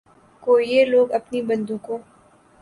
[0.43, 1.97] کو یہ لوگ اپنی بندوقوں